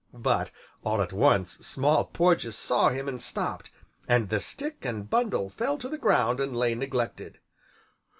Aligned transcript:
But, 0.17 0.49
all 0.83 0.99
at 0.99 1.13
once, 1.13 1.57
Small 1.59 2.05
Porges 2.05 2.57
saw 2.57 2.89
him 2.89 3.07
and 3.07 3.21
stopped, 3.21 3.69
and 4.07 4.29
the 4.29 4.39
stick 4.39 4.83
and 4.83 5.07
bundle 5.07 5.47
fell 5.51 5.77
to 5.77 5.87
the 5.87 5.99
ground 5.99 6.39
and 6.39 6.57
lay 6.57 6.73
neglected. 6.73 7.37